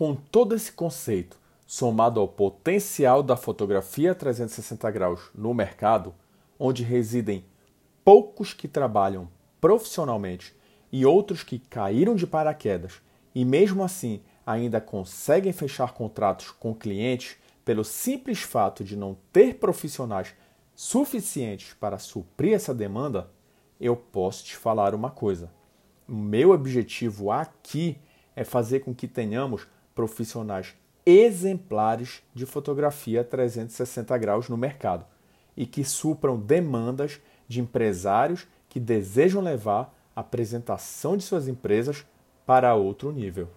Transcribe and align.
Com 0.00 0.14
todo 0.14 0.54
esse 0.54 0.72
conceito, 0.72 1.38
somado 1.66 2.20
ao 2.20 2.26
potencial 2.26 3.22
da 3.22 3.36
fotografia 3.36 4.14
360 4.14 4.90
graus 4.90 5.28
no 5.34 5.52
mercado, 5.52 6.14
onde 6.58 6.82
residem 6.82 7.44
poucos 8.02 8.54
que 8.54 8.66
trabalham 8.66 9.28
profissionalmente 9.60 10.56
e 10.90 11.04
outros 11.04 11.42
que 11.42 11.58
caíram 11.58 12.16
de 12.16 12.26
paraquedas 12.26 13.02
e 13.34 13.44
mesmo 13.44 13.84
assim 13.84 14.22
ainda 14.46 14.80
conseguem 14.80 15.52
fechar 15.52 15.92
contratos 15.92 16.50
com 16.50 16.74
clientes 16.74 17.36
pelo 17.62 17.84
simples 17.84 18.40
fato 18.40 18.82
de 18.82 18.96
não 18.96 19.18
ter 19.30 19.56
profissionais 19.56 20.34
suficientes 20.74 21.74
para 21.74 21.98
suprir 21.98 22.54
essa 22.54 22.72
demanda, 22.72 23.30
eu 23.78 23.94
posso 23.94 24.46
te 24.46 24.56
falar 24.56 24.94
uma 24.94 25.10
coisa. 25.10 25.50
O 26.08 26.14
meu 26.14 26.52
objetivo 26.52 27.30
aqui 27.30 27.98
é 28.34 28.44
fazer 28.44 28.80
com 28.80 28.94
que 28.94 29.06
tenhamos 29.06 29.68
profissionais 29.94 30.74
exemplares 31.04 32.22
de 32.34 32.46
fotografia 32.46 33.24
360 33.24 34.16
graus 34.18 34.48
no 34.48 34.56
mercado 34.56 35.04
e 35.56 35.66
que 35.66 35.84
supram 35.84 36.38
demandas 36.38 37.20
de 37.48 37.60
empresários 37.60 38.46
que 38.68 38.78
desejam 38.78 39.42
levar 39.42 39.94
a 40.14 40.20
apresentação 40.20 41.16
de 41.16 41.24
suas 41.24 41.48
empresas 41.48 42.06
para 42.46 42.74
outro 42.74 43.10
nível. 43.10 43.48